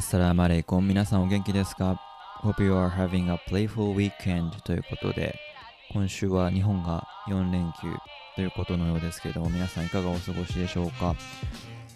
[0.00, 2.00] ッサラマレイコン皆さんお元気ですか
[2.42, 5.38] ?Hope you are having a playful weekend ということで
[5.92, 7.92] 今週は日本が4連休
[8.34, 11.14] ということのようですけれども皆さんいかがお過ごしでしょうか、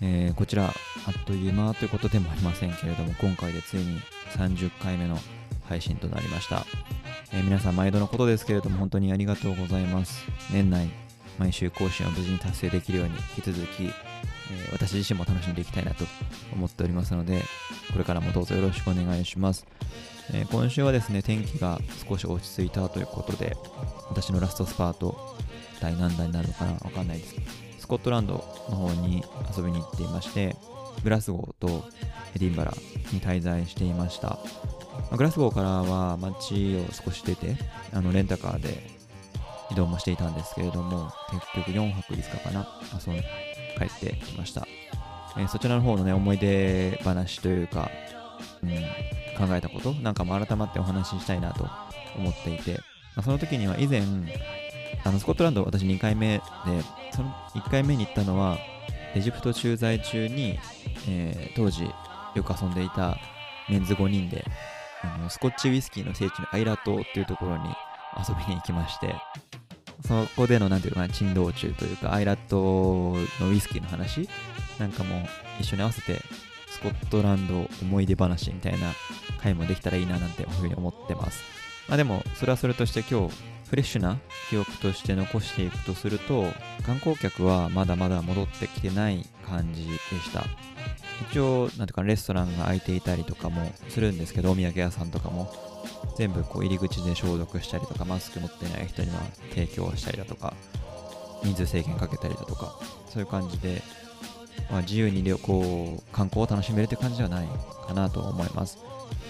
[0.02, 3.98] えー、こちらあっという間ということでもありませんけれども今回でついに
[4.36, 5.18] 30回目の
[5.66, 6.66] 配信となりました、
[7.32, 10.26] えー、皆さん毎度のことですけれども本当にありがとうございます。
[10.52, 10.90] 年内
[11.38, 13.90] 毎週更新を無事に達成できるように引き続き
[14.50, 16.04] え、私自身も楽しんでいきたいなと
[16.52, 17.42] 思っておりますので、
[17.94, 19.64] これからもどうぞよろしくお願いします。
[20.32, 21.78] えー、今週はですね、天気が
[22.08, 23.56] 少し落ち着いたということで、
[24.10, 25.36] 私のラストスパート、
[25.80, 27.36] 第何弾になるのかなわかんないです。
[27.78, 28.32] スコットランド
[28.68, 29.22] の方に
[29.56, 30.56] 遊びに行っていまして、
[31.04, 31.84] グラスゴーと
[32.34, 32.74] エディンバラ
[33.12, 34.40] に滞在していました。
[35.16, 37.56] グラスゴーからは街を少し出て、
[37.92, 38.90] あのレンタカーで
[39.70, 42.66] 移動もしていたんですけれども、結局4泊5日かな、
[43.06, 43.16] 遊ん
[43.78, 44.66] 帰ってきました。
[45.38, 47.90] え、そちらの方のね、思い出話というか、
[48.62, 48.70] うん、
[49.46, 51.68] 考えたことなんかも改まってお話ししたいなと
[52.16, 52.72] 思っていて、
[53.16, 54.02] まあ、その時には以前、
[55.04, 56.42] あのスコットランド私2回目で、
[57.12, 58.58] その1回目に行ったのは、
[59.14, 60.58] エジプト駐在中に、
[61.08, 61.84] えー、当時
[62.34, 63.16] よく遊んでいた
[63.68, 64.44] メンズ5人で、
[65.02, 67.64] あのスコッチウイスキーの聖地のアイラ島っていうところに
[68.16, 69.14] 遊びに行きまして、
[70.06, 74.28] そこでの、なんていうかな、珍道中というか、アイラットのウイスキーの話
[74.78, 75.20] なんかもう
[75.60, 76.20] 一緒に合わせて、
[76.68, 78.92] スコットランド思い出話みたいな
[79.40, 81.42] 回もできたらいいななんていうふうに思ってます。
[81.88, 83.34] まあでも、それはそれとして今日、
[83.68, 84.18] フレッシュな
[84.50, 86.44] 記憶として残していくとすると、
[86.84, 90.44] 観光客はまだまだ戻ってきてない感じでした。
[91.30, 95.52] 一応、なんていうか、レストランが開いていたりとかもするんですけど、お土産屋さんとかも。
[96.16, 100.54] 全部こう入り口で消毒したりとか、マスク持ってない人には提供したりだとか、
[101.42, 103.82] 人数制限かけたりだとか、そういう感じで、
[104.70, 107.48] まあ、自由に旅行、観光を楽しめるって感じではない
[107.86, 108.78] かなと思います。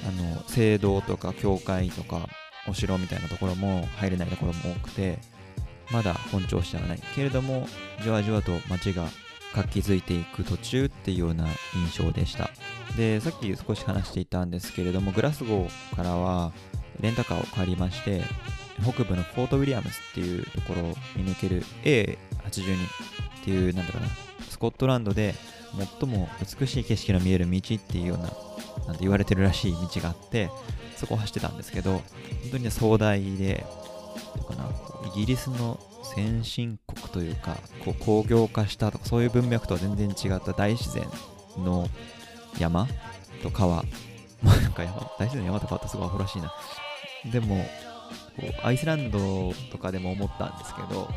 [0.06, 2.28] あの、聖堂とか教会とか、
[2.67, 5.18] お城みたいなところも入れないところも多くて、
[5.90, 7.02] まだ本調子ではない。
[7.14, 7.67] けれども、
[8.02, 9.08] じわじわと街が
[9.55, 12.51] 活気づいていく途中っていうような印象でした。
[12.96, 16.52] で、さっき少し話していたんですけれども、グラスゴーからは
[17.01, 18.23] レンタカーを借りまして、
[18.83, 20.83] 北部のフォートウィリアムスっていうところ
[21.20, 22.17] に抜ける A82 っ
[23.45, 24.08] ていう、なんだろうな、
[24.54, 25.34] スコットランドで
[26.00, 26.28] 最も
[26.60, 28.30] 美しい景色の見える道っていうような、
[28.86, 30.48] なんて言われてるらしい道があって、
[30.96, 32.02] そこを走ってたんですけど、本
[32.52, 33.66] 当にね、壮大で、
[34.48, 34.70] かな、
[35.12, 41.04] イギリスの先進国というか、こう工業化したとか、そういう文脈とは全然違った大自然
[41.58, 41.88] の
[42.56, 42.86] 山
[43.42, 43.82] と川。
[44.40, 46.54] ま あなんか山、大自然の山と川ってすごいアホらしいな。
[47.32, 47.66] でも、
[48.36, 51.08] こうアイスランドとかでも思ったんですけど、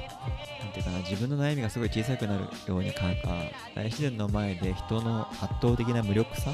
[0.62, 3.30] なんていうかな、自分の悩みがすごい小さくなるように感か、
[3.76, 6.52] 大自然の前で人の圧倒的な無力さ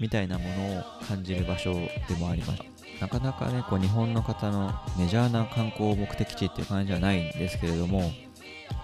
[0.00, 2.64] みたいなものを感じる場所でもありました。
[3.00, 8.10] なかなかね、こう日本の方のメジャーな観光目的地っていう感じはないんですけれども、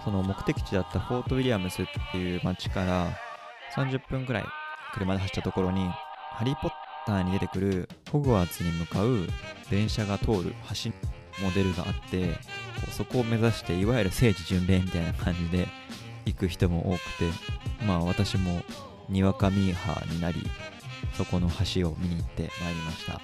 [0.04, 3.10] その目的地だったフォートウィリアムスっていう街から
[3.74, 4.44] 30分くらい
[4.92, 5.88] 車で走ったところに、
[6.32, 6.70] ハリー・ポッ
[7.06, 9.26] ターに出てくるホグワーツに向かう
[9.70, 10.54] 電車が通る
[10.84, 10.90] 橋
[11.42, 12.36] モデルがあって、こ
[12.88, 15.68] うそこを目指して、いわゆる聖地巡礼みたいな感じで
[16.26, 18.62] 行く人も多くて、まあ私も
[19.08, 20.42] にわかミーハーになり、
[21.16, 23.20] そこの橋を見に行ってまいりました。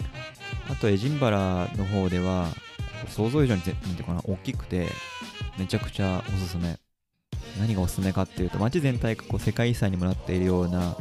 [0.71, 2.49] あとエジンバラの方では、
[3.09, 4.89] 想像以上に、なんていうかな、大きくて、
[5.59, 6.79] めちゃくちゃおすすめ。
[7.61, 10.97] 何がおすすめかっていうと、街全体がこう世界遺産にもなっているような、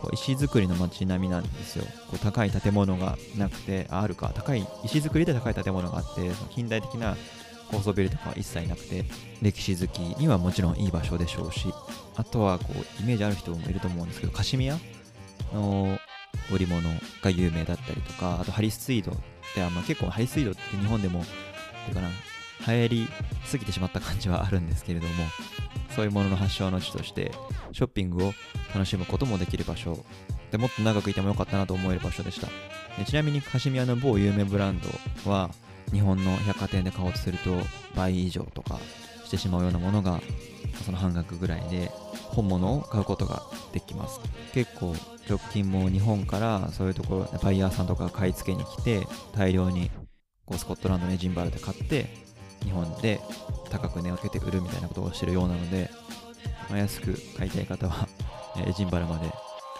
[0.00, 1.84] こう石造りの街並みなんですよ。
[2.10, 7.16] こう高い建物がなくて、あるか、高い、石造りで高い建物があって、その近代的な
[7.70, 9.04] 高層ビルとかは一切なくて、
[9.42, 11.66] 歴史好きにはもちろんいい場所でしょうし、
[12.16, 14.78] あとはこう、イメージある人もいると思うんですけど、カシミヤ
[15.52, 15.98] の
[16.52, 16.82] 織物
[17.22, 19.14] が有名だったりとか、あとハリスツイードっ
[19.54, 22.10] て、あま、結構ハリスツイードって日本でも、っていうかな、
[22.66, 23.08] 流行り
[23.44, 25.12] すぎてしまった感じはあるんですけれども、
[25.94, 27.32] そういうものの発祥の地として、
[27.72, 28.34] ショッピングを
[28.74, 30.04] 楽しむこともできる場所。
[30.50, 32.46] でもっと長くいてもよかったなと思える場所でした。
[32.98, 35.50] でちなみにカシミヤの某有名ブランドは
[35.92, 37.50] 日本の百貨店で買おうとすると
[37.96, 38.78] 倍以上とか
[39.24, 40.20] してしまうようなものが
[40.84, 41.90] その半額ぐらいで
[42.28, 43.42] 本物を買うことが
[43.72, 44.20] できます。
[44.52, 44.94] 結構
[45.28, 49.90] 直近も日本からそういうところバイヤーさんとか買い付けに来て大量に
[50.44, 52.23] こうスコットランドのエジンバラで買って
[52.64, 53.20] 日本で
[53.70, 55.90] 高く値をつけて売るみたいなことをしてるようなので、
[56.70, 58.08] まあ、安く買いたい方は
[58.66, 59.30] エジンバラまで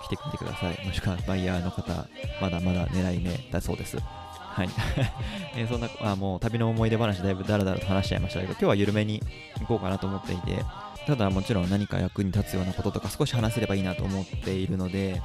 [0.04, 0.86] 来てみてください。
[0.86, 2.06] もしくはバイヤーの方、
[2.40, 3.96] まだまだ狙い目だそうです。
[3.98, 4.68] はい。
[5.56, 9.20] え、そんな、あ、もう旅の思い出話だいぶダラダラと話しちゃいましたけど、今日は緩めに
[9.60, 10.64] 行こうかなと思っていて、
[11.06, 15.20] ただもちろん何か役に立つようなこととか少し話せればいいなと思っているので、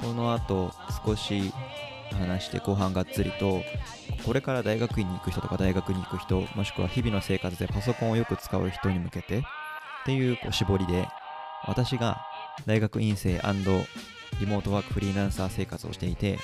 [0.00, 0.72] この後
[1.04, 1.52] 少し
[2.14, 3.62] 話して後半がっつりと
[4.24, 9.42] これから大学院に行く人とか大学に行く人もしくは日々の生活でパソコンをよく使う人に向けてっ
[10.04, 11.06] ていうこう絞りで
[11.66, 12.20] 私が
[12.66, 13.40] 大学院生
[14.40, 16.38] リモートワークフリーランサー生活をしていて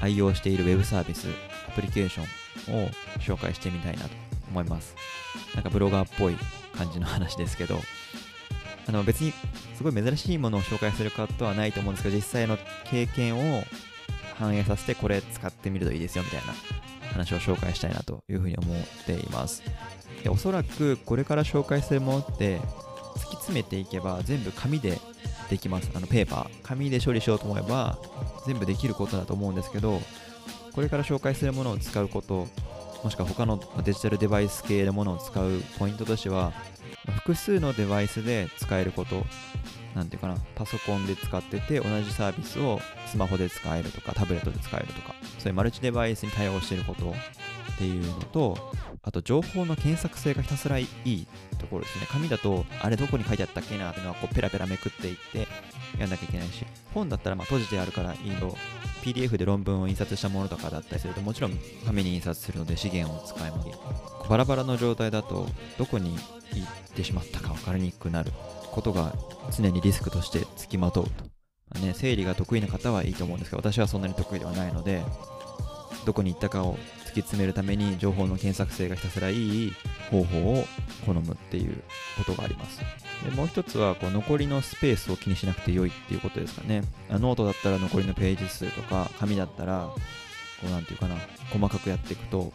[0.00, 1.28] 愛用しているウェブサービス
[1.68, 2.88] アプリケーションを
[3.18, 4.10] 紹介してみたいなと
[4.50, 4.94] 思います。
[5.54, 6.36] なんかブロガーっぽい
[6.76, 7.78] 感じの話ですけど
[8.86, 9.32] あの別に
[9.74, 13.64] すごい珍しいものを紹介することはないと思うんですけど実際の経験を
[14.34, 16.54] 反映させてこれ使ってみるといいですよみたいな
[17.12, 18.76] 話を紹介したいなというふうに思っ
[19.06, 19.62] ています。
[20.22, 22.58] でおそらくこれから紹介するものって
[23.16, 24.98] 突き詰めていけば全部紙で
[25.50, 25.90] できます。
[25.94, 26.62] あのペーパー。
[26.62, 27.98] 紙で処理しようと思えば
[28.46, 30.00] 全部できることだと思うんですけど
[30.72, 32.48] これから紹介するものを使うこと
[33.04, 36.54] もしくは他のデジタルデバイス系のものを使うポイントとしては
[37.16, 39.26] 複数のデバイスで使えること
[39.94, 47.14] なんていうかなパソコンで使ってて同じサービスをスマホで使えるとかタブレットで使えるとかそういうマルチデバイスに対応していること
[47.74, 48.56] っていうのと
[49.02, 51.26] あと情報の検索性がひたすらいい
[51.58, 52.06] ところですね。
[52.10, 55.46] 紙だとあれどこに書いてあったっけなっていうのはこうペラペラめくっていって
[55.98, 56.64] やんなきゃいけないし。
[56.94, 58.56] 本だったらま閉じてあるからいいの。
[59.04, 63.68] PDF で論文を印刷したものとかだったりするともちろん紙に印刷するので資源を使います
[64.30, 65.46] バラバラの状態だと
[65.76, 66.16] どこに
[66.54, 68.32] 行ってしまったか分かりにくくなる
[68.72, 69.14] ことが
[69.54, 71.04] 常にリスクとしてつきまとう
[71.74, 75.02] と、ね、整理が得意な方はいいと思うんですけど私はそんなに得意ではないので
[76.06, 76.78] どこに行ったかを
[77.14, 79.72] 突き詰めるために情報の検索性がひたすらいい
[80.10, 80.64] 方法を
[81.06, 81.82] 好むっていう
[82.18, 82.80] ことがあります。
[83.24, 86.82] でもう一つはこう残りのスペースを気にしなくて良いっていうことですかね。
[87.10, 89.90] ノートだったら残りのページ数とか紙だったら
[90.60, 91.16] こうなんていうかな
[91.50, 92.52] 細かくやっていくと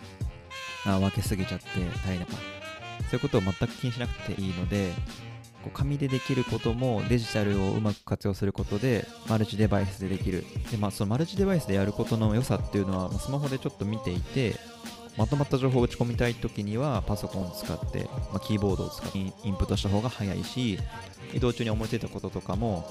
[0.85, 1.65] あ分けすぎちゃって
[2.05, 3.05] 大変だかった。
[3.09, 4.91] そういうことを全く気にしなくていいので
[5.63, 10.45] こう紙でできることもデジタルをうまく活用することでマルチデバイスでできる。
[10.71, 14.56] で、まあ、そのマルチデバイスでやることの良さっていうのはスマホでちょっと見ていて
[15.17, 20.79] まとまった情報を打ち込みたい時にはパソコンを使って、まあ、キーボードを使ってインプットした方が早いし
[21.33, 22.89] 移動中に思いついたこととかも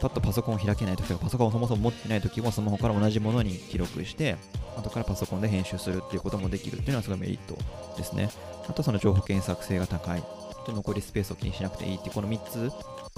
[0.00, 4.36] パッとパソコンを開けない時とかパソコンをそもそも持ってない時もスマホから同じものに記録して
[4.76, 7.56] 後からパソコンで編集するっていうこともできるっていうのはすごいメリット
[7.96, 8.28] ですね。
[8.68, 10.41] あとその情報検索性が高い。
[10.62, 12.72] と残りスペースを気にしなくていいっていうこの3つ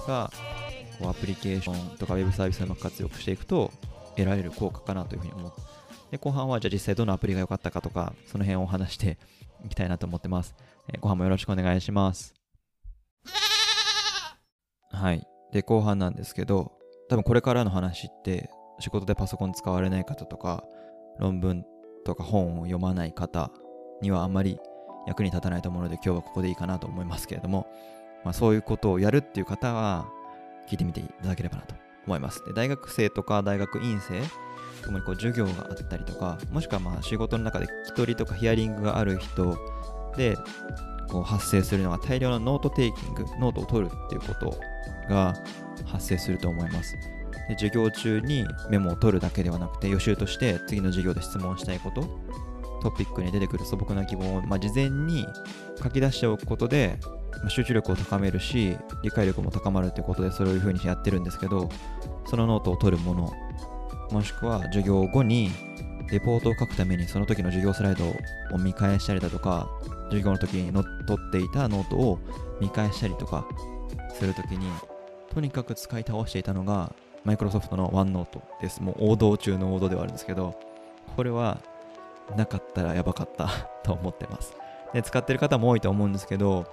[0.07, 0.31] が
[0.99, 3.71] こうアプリケーションとかウェブサービスをうまく活用していくと
[4.15, 5.61] 得られる効果かなというふうに思って
[6.11, 9.17] で後半はじゃあ実際どのアプリが良かったかとかその辺をお話して
[9.65, 10.55] いきたいなと思ってます、
[10.89, 12.35] えー、後半もよろしくお願いします。
[14.91, 15.27] はい。
[15.51, 16.71] で後半なんですけど
[17.09, 18.49] 多分これからの話って
[18.79, 20.63] 仕事でパソコン使われない方とか
[21.19, 21.63] 論文
[22.05, 23.51] とか本を読まない方
[24.01, 24.59] にはあんまり
[25.05, 27.67] 役に立たないと思うので今日はここでいいかなと思いますけれども、
[28.23, 30.07] まあ、そういうことをやるっていう方は
[30.67, 31.75] 聞いてみていただければなと
[32.05, 32.43] 思います。
[32.45, 34.21] で大学生とか大学院生
[34.83, 39.57] ともにこう授業があったりとかもしくはまあ仕事の中で聞き取りとかヒアリングがある人
[40.15, 40.37] で
[41.09, 44.57] こう発生するのが大量のノートテイキングノートを取るっていうこと
[45.09, 45.35] が
[45.85, 46.95] 発生すると思います。
[47.47, 52.19] で授業中にメモを取るだけではなくて予習として次の授業で質問したいこと
[52.81, 55.25] トピックに出てくる素朴な疑問を、まあ、事前に
[55.81, 56.97] 書き出しておくことで、
[57.31, 61.69] まあ、集中力を高めるし理解力も高まるということでそういうふうにやってるんですけど
[62.27, 63.33] そのノートを取るもの
[64.11, 65.49] もしくは授業後に
[66.11, 69.69] レポートを書くためにその時の授業スライドを見返したりだとか
[70.09, 72.19] 授業の時に取っていたノートを
[72.61, 73.47] 見返したりとか
[74.13, 74.67] するときに
[75.33, 76.93] とにかく使い倒していたのが
[77.25, 78.81] マイクロソフトの OneNote です。
[78.81, 80.55] もう王道中の王道ではあるんですけど、
[81.15, 81.59] これは
[82.35, 83.47] なかったらやばかった
[83.83, 84.55] と思ってます。
[84.93, 86.65] で、使ってる方も多いと思うんですけど、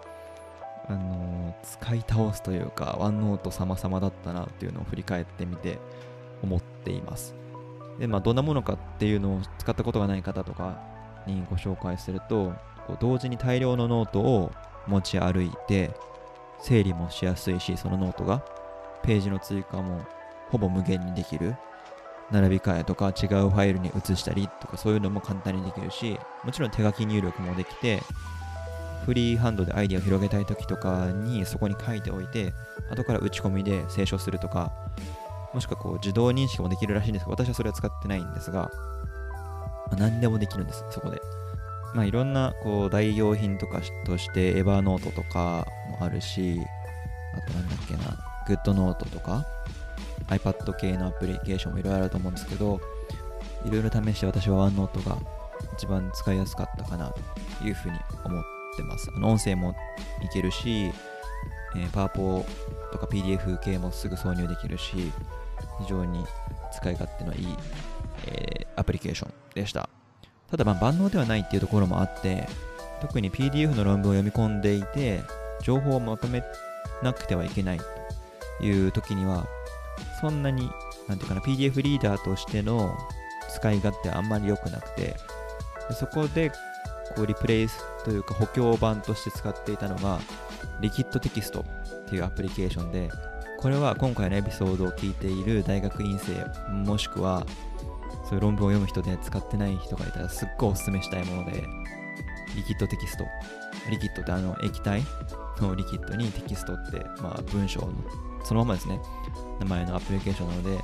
[0.88, 5.78] あのー、使い倒すというか、 OneNote 様々だったなっていうのを振り返ってみて
[6.42, 7.34] 思っています。
[7.98, 10.78] で、まあ、どんなものかっていうのを使ったことがない方とか
[11.26, 12.52] にご紹介すると、
[12.86, 14.50] こう同時に大量のノートを
[14.86, 15.94] 持ち歩いて、
[16.60, 18.42] 整理もしやすいし、そのノートが、
[19.02, 20.00] ページの追加も
[20.50, 21.56] ほぼ無限にできる
[22.32, 28.00] 並び替えとか違うファイルに移したりとかそういうのも簡単にできるしもちろん手書き入力もできて
[29.04, 32.52] フリーハンドでアイディアを広げたい時とかにそこに書いておいて
[32.90, 34.72] 後から打ち込みで清書するとか
[35.52, 38.70] もしくはこう自動認識もできるらしいんですが私はそれは使ってないんですが、
[39.90, 41.20] まあ、何でもできるんですそこで。
[41.94, 46.58] まあいろんなこう代用品とかとしてエヴァーノートとかもあるし
[47.36, 48.00] あとなんだっけな
[48.46, 49.44] グッドノートとか
[50.28, 52.80] iPad 系のアプリケーションもいろいろあると思うんですけど、
[53.64, 55.16] いろいろ試して私は OneNote が
[55.74, 57.12] 一番使いやすかったかな
[57.58, 58.44] というふうに思っ
[58.76, 59.10] てます。
[59.14, 59.74] あの音声も
[60.22, 60.92] いけるし、
[61.76, 62.44] えー、パワポ
[62.92, 65.12] とか PDF 系もすぐ挿入できるし、
[65.80, 66.24] 非常に
[66.72, 67.56] 使い勝手のいい、
[68.26, 69.88] えー、アプリケーションでした。
[70.50, 72.48] ただま万能ではないっていうところもあって、
[73.00, 75.22] 特に PDF の論文を読み込んでいて、
[75.62, 76.42] 情報をまとめ
[77.02, 77.80] なくてはいけない
[78.58, 79.46] という時には、
[80.20, 80.70] そんなに、
[81.08, 82.96] なんていうかな、PDF リーダーとしての
[83.48, 85.16] 使い勝手はあんまり良くなくて、
[85.98, 86.50] そこで
[87.16, 90.20] こうリプレイスというか補強版として使っていたのが、
[90.80, 93.10] リキッドテキストっていうアプリケーションで、
[93.58, 97.46] これは今回のエピソードを聞いている大学院生、もしくは
[98.24, 101.62] そういう論文を読む人で使ってない人がいたらすっごいおすすめしたいもので、
[102.56, 103.24] リキッドテキスト。
[103.90, 105.02] リキッドってあの液体
[105.60, 107.92] のリキッドにテキストって、まあ、文章の
[108.44, 109.00] そのままですね、
[109.60, 110.78] 名前のアプリケーションなので、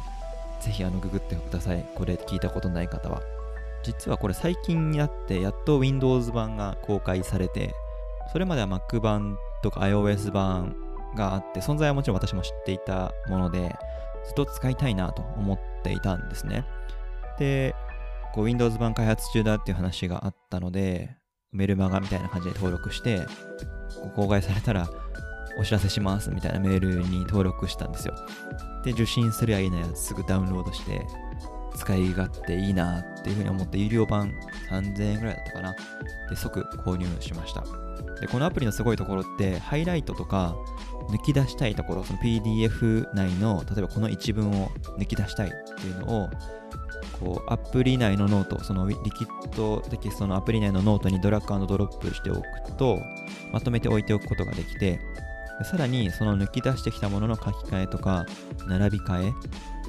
[0.60, 1.84] ぜひあのググってください。
[1.94, 3.22] これ聞いたことない方は。
[3.82, 7.74] 実はこれ最近になってやっと Windows 版が公開されて、
[8.32, 10.76] それまでは Mac 版とか iOS 版
[11.14, 13.76] があって、存在はもちろん私も知っていたもので、
[14.24, 16.64] ずっと使いたいなと思っていたんですね。
[17.38, 17.74] で、
[18.34, 21.16] こう Windows 版開発中だっていう話があったので、
[21.52, 23.26] メルマガみたいな感じで登録して、
[24.14, 24.88] 公開されたら
[25.58, 28.14] お知らせしますみたいなメールに登録したんですよ。
[28.84, 31.04] で、受信するやいなやすぐダウンロードして、
[31.76, 34.32] 使い勝手いいなっていうふうに思って、有料版
[34.70, 35.74] 3000円ぐらいだったかな。
[36.30, 37.64] で、即購入しました。
[38.20, 40.56] で、このアプリのすごいところって、ハイライトとか
[41.10, 45.50] 抜き出したいところ、その PDF 内の、例えばこの一文を抜き出したいっ
[45.80, 46.30] ていうのを、
[47.20, 52.42] こうアプリ内のノート、その LiquidText のアプリ内のノートにドラッグドロップしておく
[52.76, 53.00] と、
[53.52, 55.00] まとめて置いておくことができて、
[55.64, 58.26] さらにその抜き出してきたものの書き換えとか、
[58.66, 59.32] 並び替え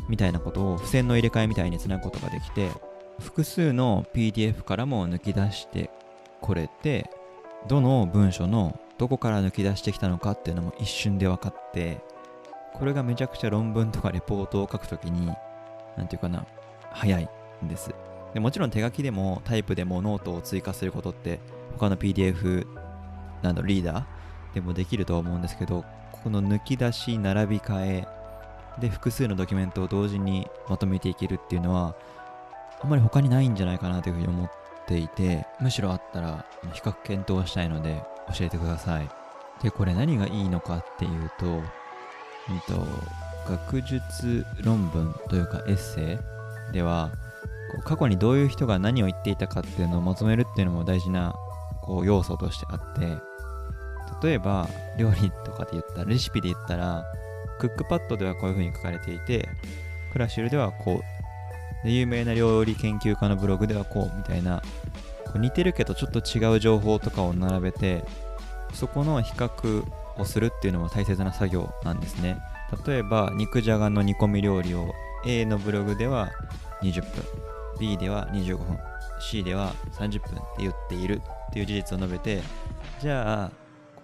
[0.07, 2.69] みたいなことを付箋の入れ替えみたいにつなぐことができて、
[3.19, 5.89] 複数の PDF からも抜き出して
[6.41, 7.09] これて、
[7.67, 12.01] どの文書のどこから抜き出してきたのかっていうのも一瞬で分かって、
[12.73, 15.27] これがめちゃくちゃ論文とかレポートを書くときに、
[15.97, 16.45] なんていうかな、
[16.91, 17.29] 早い
[17.63, 17.93] んです。
[18.33, 21.39] でもちろん手書きでもタイプでもノートを追加することって
[21.73, 22.67] 他の PDF
[23.41, 24.18] なんだリーダー
[24.53, 25.85] でもできるとは思うんですけど
[26.23, 28.07] この抜き出し並び替え
[28.79, 31.95] で複数のドキュメントを同時にまとめていけるっていうのは
[32.81, 34.51] あんまり他にないんじゃないかなというふうに思っ
[34.87, 38.01] ていてむしろあったら比較検討したいので
[38.37, 39.09] 教えてください。
[39.61, 41.61] でこれ何がいいのかっていうと,、うん
[42.67, 42.87] と
[43.47, 46.19] 学術論文というかエッセ
[46.69, 47.11] イでは
[47.83, 51.35] 過去にどういう人が何を言っていたかっていうのをまとめるっていうのも大事な
[51.81, 53.17] こう要素としてあって
[54.21, 57.05] 例えば料理とかで言ったらレシピで言ったら
[57.59, 59.47] クックパッドではこういう風に書かれていて
[60.11, 61.01] クラシルではこ
[61.83, 64.61] うで有名な料理研究家のブログではこうみたいな
[65.25, 68.03] こう似てるけどちょっと違う情報とかを並べて
[68.73, 69.83] そこの比較
[70.17, 72.37] をするっていうのも大切な作業なんですね。
[72.85, 74.93] 例えば肉じゃがの煮込み料理を
[75.25, 76.29] A のブログでは
[76.83, 77.23] 20分
[77.79, 78.77] B では25分
[79.19, 82.41] C では30分って言っているっていう事実を述べて
[83.01, 83.51] じゃあ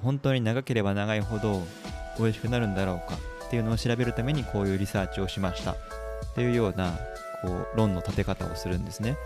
[0.05, 1.63] 本当に長ければ長いほど
[2.19, 5.71] 美味しくなるんだろうかっていうのを調べるためにこういうリサーチをしました。
[5.71, 5.75] っ
[6.35, 6.97] ていうような
[7.41, 9.17] こう論の立て方をするんですね。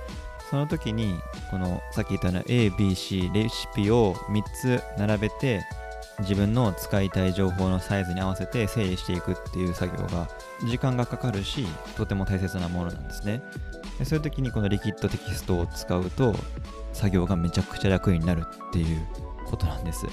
[0.49, 1.19] その時に
[1.51, 5.61] このさっき言ったような ABC レシピを3つ並べて
[6.21, 10.27] 自分の使いたい情報のサイズに合わせて整理していくっていう作業が
[10.65, 13.43] 時間がかかるしとても大切なものなんですね。
[13.99, 16.33] でそういう時にこのリキッドテキストを使うと
[16.93, 19.07] 作業がめちゃくちゃ楽になるっていう
[19.45, 20.05] ことなんです。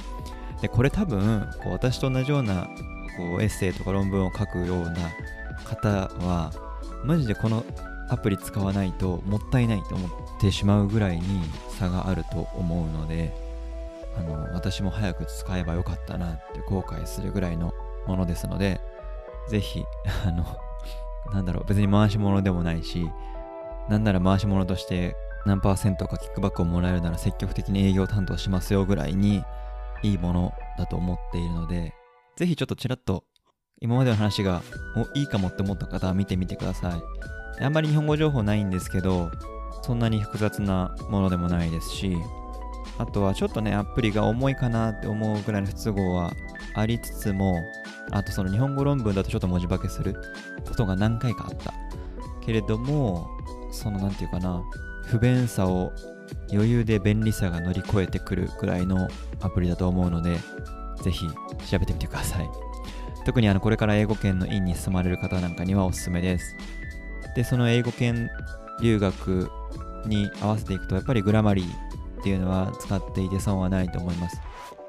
[0.60, 2.68] でこれ多分こう私と同じような
[3.16, 5.10] こうエッセイとか論文を書くような
[5.64, 5.88] 方
[6.24, 6.52] は
[7.04, 7.64] マジでこの
[8.08, 10.10] アプリ使わないともったいないと思っ
[10.40, 11.42] てしまうぐらいに
[11.78, 13.32] 差があると思うので
[14.16, 17.72] あの私も早く使えばよかったなって後悔するぐらいの
[18.06, 18.80] ものですので、
[19.48, 19.84] ぜひ、
[20.26, 20.44] あの、
[21.32, 23.10] なんだろう、別に回し物でもないし、
[23.88, 29.44] なんなら回し物として何パーセントかキックバックをもらえるなら積極的に営業担当しますよぐらいに
[30.02, 31.94] いいものだと思っているので、
[32.36, 33.24] ぜひちょっとちらっと
[33.80, 34.62] 今までの話が
[35.14, 36.96] いいかもって思った方は見てみてくださ
[37.58, 37.62] い。
[37.64, 39.30] あんまり日本語情報ないんですけど、
[39.82, 42.16] そんなに複雑なものでもないですし、
[42.98, 46.32] あとはちょっとね、アプリが重いかなって思うぐらいの不都合は
[46.74, 47.56] ありつつも、
[48.10, 50.14] あとその日本語論文だとちょっと文字化けする
[50.66, 51.72] ことが何回かあった。
[52.40, 53.28] けれども、
[53.70, 54.62] そのなんていうかな、
[55.06, 55.92] 不便さを
[56.52, 59.08] 余裕で便利さが乗り越えてくるぐらいの
[59.40, 60.38] アプリだと思うので、
[61.02, 61.26] ぜひ
[61.70, 62.48] 調べてみてください。
[63.24, 66.56] 特にあのこれから英語圏の院に進まれる方なんかにはおすすめです。
[67.34, 68.30] で、その英語圏
[68.80, 69.50] 留学
[70.06, 71.66] に合わせていくと、やっぱりグラマリー
[72.20, 74.40] っていうのは使っていて損はないと思います。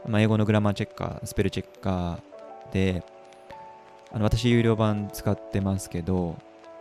[0.08, 3.04] まあ、英語のグラマーチェッカー、スペルチェッカーで、
[4.12, 6.38] あの私有料版使ってますけど、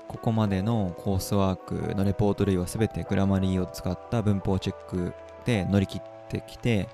[0.09, 5.13] ここまでのコースワークのレポート類は全てグラマリーを使った文法チェック
[5.45, 6.89] で乗り切ってきて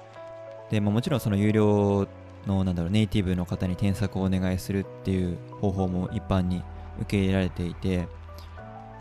[0.71, 2.09] で、まあ、もちろんその有料
[2.47, 6.62] のなんだろうネイティブの方に添削をお願いするっていう方法も一般に
[7.00, 8.09] 受け入れられていて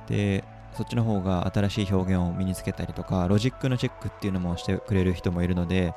[0.07, 5.93] でそっちの方が新しい表現を身につけたりとかロジックのチェックっていうのもしてくれる人もいるので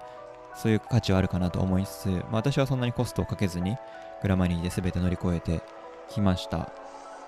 [0.57, 3.77] そういう価値はあるかなと思いつつ、まあ、私はそんなにコストをかけずに
[4.23, 5.63] グラマリーで全て乗り越えて
[6.09, 6.84] きました。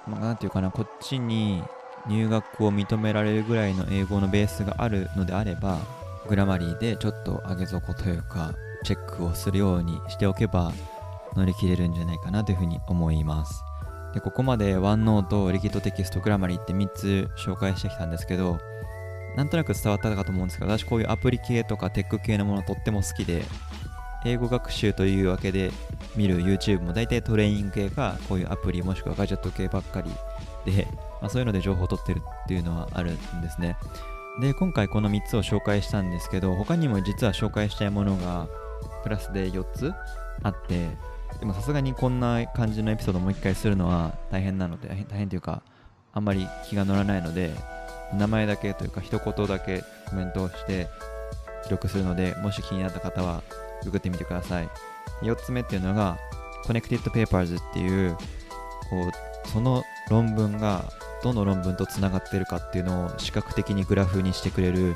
[0.07, 1.63] まあ、ていうかな、こっちに
[2.09, 5.79] 入学を認められるぐらいの英語のベースがあるのであれば、
[6.29, 10.73] グラマリーでちょっと上げ底というか、チェックをするようにしておけば
[11.35, 13.65] 乗り切れるんじゃないかなというふうに思います。
[14.15, 18.59] で、ここまでワンノート、リキッドテキスト、グラマリーって3つ紹介してきたんですけど、
[19.37, 23.45] なんとなく伝わったかと思うんですけど、私こういうアプリ系とかテック系のものとっても好きで、
[24.27, 25.71] 英語学習というわけで
[26.17, 30.11] 見る YouTube も大体トレーニング系かこういうアプリもしくはガジェット系ばっかり
[30.71, 30.87] で、
[31.21, 33.77] まあ、そういうので情報を取ってるっていうのはあるんですね。
[34.41, 38.49] で今回この3つを紹介したんですけど他にも実は紹介したいものが
[39.03, 39.93] プラスで4つ
[40.43, 40.89] あって
[41.41, 45.63] でもさすがにこんな感じのエピソードもう一回するのは大変なので大変というか
[46.13, 47.55] あんまり気が乗らないので
[48.19, 50.89] 名前だけというか一言だけコメントをして
[51.65, 53.43] 記録するのでもし気になった方は
[53.85, 54.69] ググってみてください。
[55.23, 56.19] 4つ目っていうのが
[56.67, 58.17] Connected Papers っていう
[58.91, 59.11] こ
[59.45, 60.85] うその論文が
[61.23, 64.95] どの論文とつながってるかっていうのを視覚的にグラフにしてくれる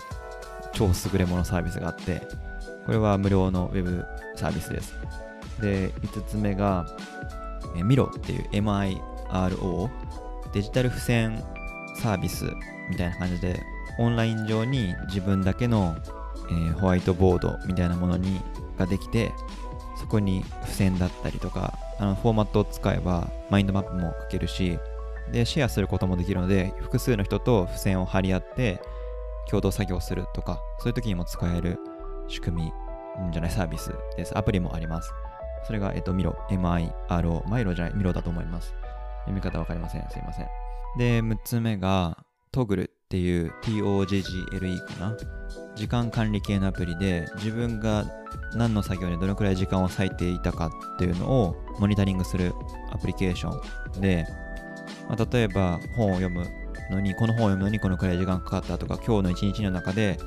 [0.72, 2.22] 超優れものサービスがあって
[2.86, 4.04] これは無料のウェブ
[4.36, 4.94] サービスです。
[5.60, 6.86] で5つ目が
[7.76, 9.90] えミロっていう MIRO
[10.52, 11.42] デジタル付箋
[12.02, 12.44] サービス
[12.88, 13.60] みたいな感じで
[13.98, 15.96] オンライン上に自分だけの、
[16.50, 18.40] えー、ホワイトボードみたいなものに
[18.80, 19.32] ができて
[19.96, 24.78] そこに付箋だったりとかあのフォーマットを使えばマインドマップも書けるし
[25.30, 28.80] でシェアすることもできるので複数の人と付箋を貼り合って
[29.48, 31.78] 共同作業するとかそういう時にも使える
[32.28, 32.72] 仕組み
[33.32, 34.36] じゃないサービスです。
[34.38, 35.12] アプリもあります。
[35.66, 38.74] それが、えっと、ミロ MIRO マイロじゃないミロだと思います。
[39.24, 40.08] 読み方わかりません。
[40.08, 40.48] すいません。
[40.96, 42.16] で6つ目が
[42.52, 45.16] トグルっていう TOGGLE かな？
[45.76, 48.04] 時間管理系のアプリで自分が
[48.54, 52.52] 何の作業にどのくらい時間を割いていたかっていうのをモニタリングする
[52.90, 54.26] アプリケーションで、
[55.08, 56.46] まあ、例えば本を読む
[56.90, 60.18] のにこの本を読むのにこのくらい時間かかったとか今日の一日の中で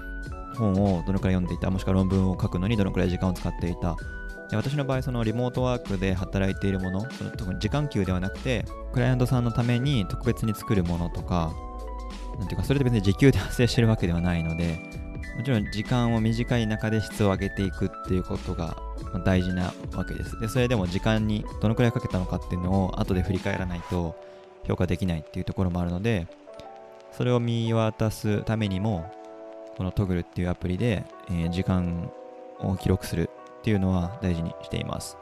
[0.56, 3.96] 本をどのくらい読んでいたもしくは論文を書くのにどのくらい時間を使っていた。
[4.50, 11.54] で私の場合そのリモートワークで働いているものその特に時間給ではなくてクライアントさんのために特別に作るものとか
[12.38, 14.80] なんていうかそれで別に時給で発生してるわけではないので
[15.36, 18.78] もちろん時間を短い中で質を上げていくっていうことが
[19.26, 20.40] 大事なわけです。
[20.40, 24.16] で、それでも時間にどのくらいかけたのかっていうのを後で振り返らないと
[24.68, 26.28] 評価できないっていうところもあるので、
[27.12, 29.12] それを見渡すためにも、
[29.78, 32.12] このトグルっていうアプリで、えー、時間
[32.60, 35.18] を記録するっていうのは大事にしています。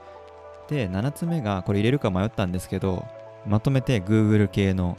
[0.68, 3.06] で、7つ目が、これ入れるか迷ったんですけど、
[3.46, 4.98] まとめて Google 系の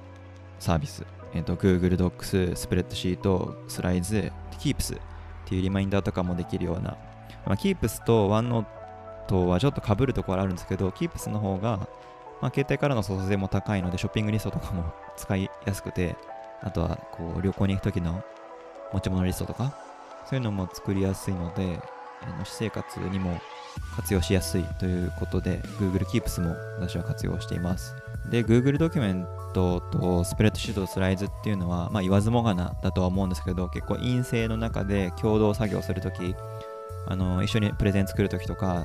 [0.58, 5.00] サービス、えーと、Google Docs、スプレッドシート、スライズ、Keeps っ
[5.46, 6.96] ていうリマインダーとかもできるような、
[7.46, 11.88] まあ、Keeps と OneNote はちょっと被るところあるんですけど、Keeps の方が、
[12.40, 16.16] まあ、携帯からの操作性も高いので、ショッピングリストとかも使いやすくて、
[16.62, 18.22] あとはこう旅行に行く時の
[18.92, 19.74] 持ち物リストとか、
[20.28, 21.80] そういうのも作りやすいので、
[22.22, 23.40] あの私生活にも
[23.96, 27.94] 活用しやすいということで、Google Keeps も私は活用しています。
[28.30, 36.34] で、Google ドキュメントとスプレッドシートとスライズっていうのは、まあ、言わずもがなだとは思うんですけど、結構陰性の中で共同作業するとき、
[37.06, 38.84] あの一緒にプレゼン作るときとか、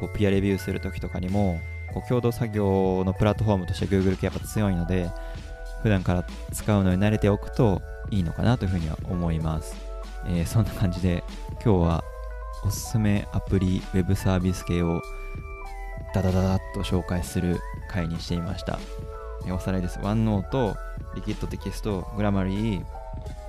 [0.00, 1.60] こうピアレビューするときとかにも、
[1.92, 5.10] こう共同作業のプラットフォームとして Google 系やっぱ強いので、
[5.82, 9.76] 普段から使うのに慣れておくといいのかなというふうには思います。
[10.26, 11.22] えー、そんな感じで
[11.64, 12.04] 今日は
[12.64, 15.00] おすすめアプリウェブサービス系を
[16.16, 18.78] ダダダダッと紹介する回にしていました。
[19.52, 19.98] おさらいです。
[19.98, 20.74] OneNote、
[21.14, 22.84] リキッドテキスト、グラマリー、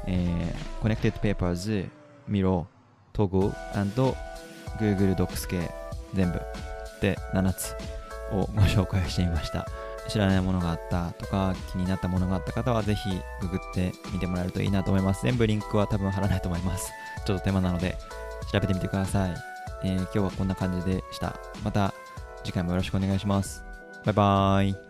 [0.05, 1.89] えー、Connected Papers、
[2.29, 2.65] Miro、
[3.13, 3.53] Togo、
[4.79, 5.71] Google Docs 系
[6.13, 6.41] 全部
[7.01, 7.73] で7つ
[8.31, 9.65] をご紹介してみました。
[10.09, 13.09] 知らないものがあったとか気になったものがあった方はぜひ
[13.41, 15.23] ググってみてもらえるといいなと思います。
[15.23, 16.91] 全部リンクは多分貼らないと思います。
[17.25, 17.97] ちょっと手間なので
[18.51, 19.35] 調べてみてください。
[19.83, 21.37] えー、今日はこんな感じでした。
[21.63, 21.93] また
[22.47, 23.65] 次回もよろしくお願いします。
[24.05, 24.86] バイバーイ。